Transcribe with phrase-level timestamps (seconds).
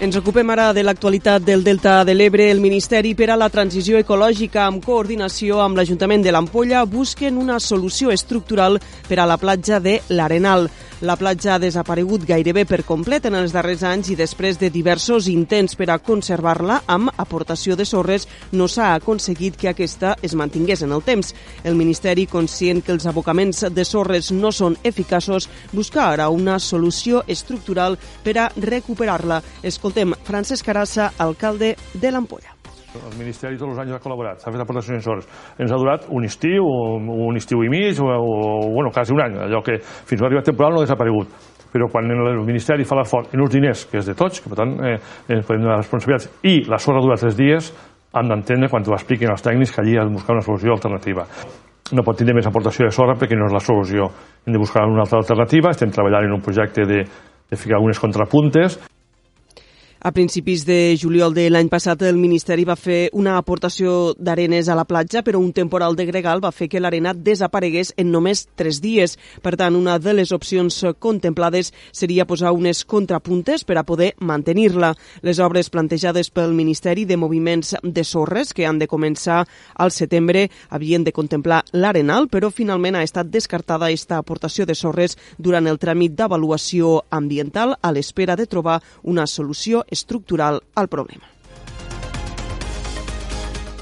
[0.00, 2.46] Ens ocupem ara de l'actualitat del Delta de l'Ebre.
[2.48, 7.58] El Ministeri per a la Transició Ecològica, amb coordinació amb l'Ajuntament de l'Ampolla, busquen una
[7.60, 8.80] solució estructural
[9.10, 10.70] per a la platja de l'Arenal.
[11.00, 15.30] La platja ha desaparegut gairebé per complet en els darrers anys i després de diversos
[15.32, 20.82] intents per a conservar-la amb aportació de sorres no s'ha aconseguit que aquesta es mantingués
[20.84, 21.32] en el temps.
[21.64, 27.24] El Ministeri, conscient que els abocaments de sorres no són eficaços, busca ara una solució
[27.26, 29.40] estructural per a recuperar-la.
[29.90, 32.52] Escoltem Francesc Carassa, alcalde de l'Ampolla.
[32.94, 35.24] El Ministeri tots els anys ha col·laborat, s'ha fet aportacions sensors.
[35.58, 36.62] Ens ha durat un estiu,
[37.26, 40.46] un estiu i mig, o, o bueno, quasi un any, allò que fins a l'arribat
[40.46, 41.32] temporal no ha desaparegut.
[41.72, 44.60] Però quan el Ministeri fa l'esforç en uns diners, que és de tots, que per
[44.60, 44.92] tant eh,
[45.26, 47.72] ens podem donar responsabilitats, i la sorra dura tres dies,
[48.14, 51.26] han d'entendre, quan ho expliquin els tècnics, que allí has de buscar una solució alternativa.
[51.98, 54.06] No pot tindre més aportació de sorra perquè no és la solució.
[54.46, 57.02] Hem de buscar una altra alternativa, estem treballant en un projecte de,
[57.50, 58.78] de ficar algunes contrapuntes
[60.02, 64.76] a principis de juliol de l'any passat, el Ministeri va fer una aportació d'arenes a
[64.78, 68.80] la platja, però un temporal de gregal va fer que l'arena desaparegués en només tres
[68.80, 69.18] dies.
[69.44, 74.94] Per tant, una de les opcions contemplades seria posar unes contrapuntes per a poder mantenir-la.
[75.20, 79.42] Les obres plantejades pel Ministeri de Moviments de Sorres, que han de començar
[79.76, 85.18] al setembre, havien de contemplar l'arenal, però finalment ha estat descartada aquesta aportació de sorres
[85.36, 91.24] durant el tràmit d'avaluació ambiental a l'espera de trobar una solució estructural al problema.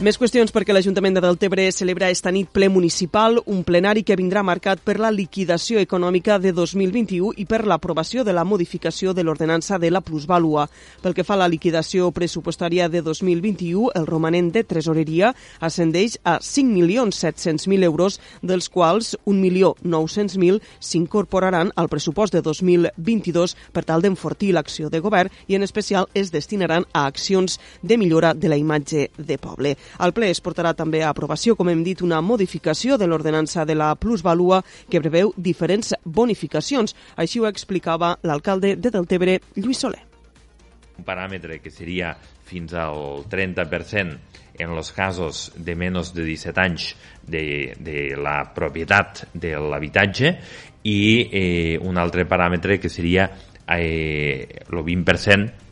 [0.00, 4.40] Més qüestions perquè l'Ajuntament de Deltebre celebra esta nit ple municipal, un plenari que vindrà
[4.40, 9.76] marcat per la liquidació econòmica de 2021 i per l'aprovació de la modificació de l'ordenança
[9.76, 10.64] de la plusvàlua.
[11.02, 16.38] Pel que fa a la liquidació pressupostària de 2021, el romanent de tresoreria ascendeix a
[16.40, 25.04] 5.700.000 euros, dels quals 1.900.000 s'incorporaran al pressupost de 2022 per tal d'enfortir l'acció de
[25.04, 29.76] govern i en especial es destinaran a accions de millora de la imatge de poble.
[29.98, 33.74] Al ple es portarà també a aprovació, com hem dit, una modificació de l'ordenança de
[33.74, 36.94] la plusvalua que preveu diferents bonificacions.
[37.16, 40.04] Així ho explicava l'alcalde de Deltebre, Lluís Soler.
[41.00, 42.12] Un paràmetre que seria
[42.44, 44.18] fins al 30%
[44.60, 46.90] en els casos de menys de 17 anys
[47.24, 50.34] de, de la propietat de l'habitatge
[50.84, 51.00] i
[51.30, 53.30] eh, un altre paràmetre que seria
[53.66, 55.69] eh, el 20%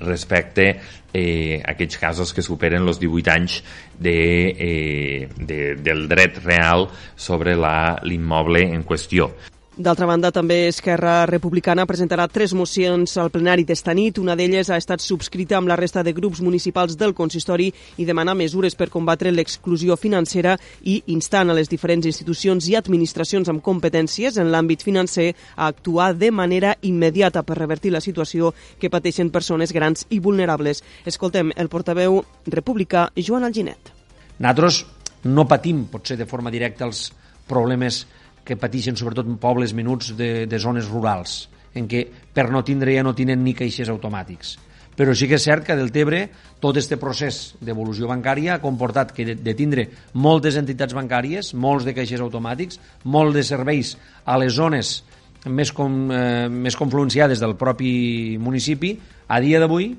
[0.00, 0.66] respecte
[1.12, 3.60] eh, a aquests casos que superen els 18 anys
[3.98, 4.18] de,
[4.52, 9.30] eh, de, del dret real sobre l'immoble en qüestió.
[9.72, 14.18] D'altra banda, també Esquerra Republicana presentarà tres mocions al plenari d'esta nit.
[14.20, 18.34] Una d'elles ha estat subscrita amb la resta de grups municipals del consistori i demana
[18.36, 24.36] mesures per combatre l'exclusió financera i instant a les diferents institucions i administracions amb competències
[24.36, 29.72] en l'àmbit financer a actuar de manera immediata per revertir la situació que pateixen persones
[29.72, 30.84] grans i vulnerables.
[31.06, 33.88] Escoltem el portaveu republicà Joan Alginet.
[34.36, 34.84] Nosaltres
[35.24, 37.08] no patim, potser de forma directa, els
[37.48, 38.04] problemes
[38.44, 42.04] que pateixen sobretot pobles menuts de, de zones rurals, en què
[42.34, 44.56] per no tindre ja no tenen ni caixers automàtics.
[44.92, 46.26] Però sí que és cert que del Tebre
[46.60, 51.86] tot aquest procés d'evolució bancària ha comportat que de, de tindre moltes entitats bancàries, molts
[51.88, 53.94] de caixers automàtics, molts de serveis
[54.28, 54.98] a les zones
[55.48, 58.92] més, com, eh, més confluenciades del propi municipi,
[59.28, 59.94] a dia d'avui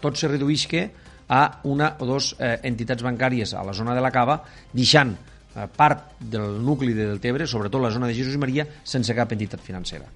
[0.00, 0.86] tot se redueix que
[1.28, 4.38] a una o dues eh, entitats bancàries a la zona de la Cava,
[4.72, 5.16] deixant
[5.64, 9.64] part del nucli de Deltebre, sobretot la zona de Jesús i Maria, sense cap entitat
[9.64, 10.08] financera.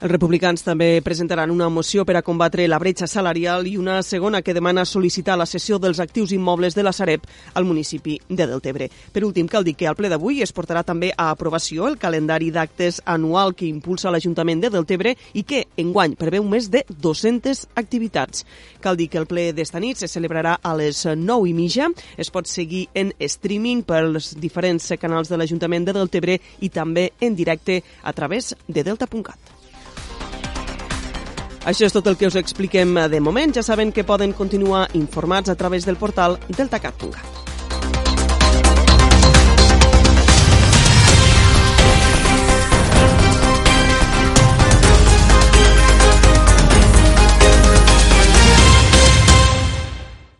[0.00, 4.38] Els republicans també presentaran una moció per a combatre la bretxa salarial i una segona
[4.40, 8.88] que demana sol·licitar la cessió dels actius immobles de la Sareb al municipi de Deltebre.
[9.12, 12.48] Per últim, cal dir que al ple d'avui es portarà també a aprovació el calendari
[12.48, 18.48] d'actes anual que impulsa l'Ajuntament de Deltebre i que, enguany, preveu més de 200 activitats.
[18.80, 21.92] Cal dir que el ple d'esta nit se celebrarà a les 9 i mitja.
[22.16, 27.36] Es pot seguir en streaming pels diferents canals de l'Ajuntament de Deltebre i també en
[27.36, 29.59] directe a través de delta.cat.
[31.64, 33.52] Això és tot el que us expliquem de moment.
[33.52, 37.39] Ja saben que poden continuar informats a través del portal deltacat.cat.